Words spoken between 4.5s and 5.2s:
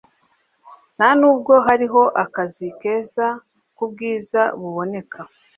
buboneka